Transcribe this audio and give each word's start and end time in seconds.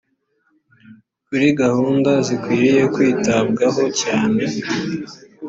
kuri 1.27 1.47
gahunda 1.61 2.11
zikwiriye 2.27 2.83
kwitabwaho 2.93 3.83
cyane 4.01 4.43